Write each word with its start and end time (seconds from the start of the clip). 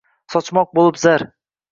Sochmoq 0.35 0.71
bo’lib 0.79 0.97
zar 1.03 1.27